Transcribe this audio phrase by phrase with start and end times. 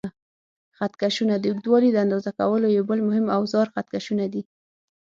[0.77, 4.41] خط کشونه: د اوږدوالي د اندازه کولو یو بل مهم اوزار خط کشونه دي.